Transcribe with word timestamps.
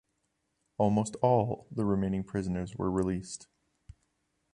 Almost 0.79 1.15
all 1.17 1.67
the 1.69 1.85
remaining 1.85 2.23
prisoners 2.23 2.75
were 2.75 2.89
released. 2.89 3.47